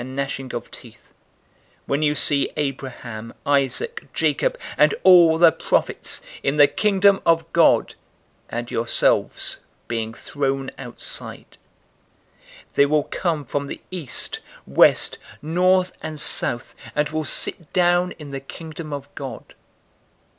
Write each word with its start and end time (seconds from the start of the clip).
013:028 0.01 0.01
There 0.01 0.07
will 0.07 0.09
be 0.09 0.09
weeping 0.09 0.19
and 0.19 0.29
gnashing 0.31 0.55
of 0.55 0.71
teeth, 0.71 1.13
when 1.85 2.01
you 2.01 2.15
see 2.15 2.51
Abraham, 2.57 3.33
Isaac, 3.45 4.13
Jacob, 4.15 4.57
and 4.75 4.95
all 5.03 5.37
the 5.37 5.51
prophets, 5.51 6.21
in 6.41 6.57
the 6.57 6.65
Kingdom 6.67 7.21
of 7.23 7.53
God, 7.53 7.93
and 8.49 8.71
yourselves 8.71 9.59
being 9.87 10.15
thrown 10.15 10.71
outside. 10.79 11.59
013:029 12.69 12.73
They 12.73 12.85
will 12.87 13.03
come 13.03 13.45
from 13.45 13.67
the 13.67 13.79
east, 13.91 14.39
west, 14.65 15.19
north, 15.39 15.91
and 16.01 16.19
south, 16.19 16.73
and 16.95 17.07
will 17.09 17.23
sit 17.23 17.71
down 17.71 18.13
in 18.13 18.31
the 18.31 18.39
Kingdom 18.39 18.91
of 18.91 19.13
God. 19.13 19.53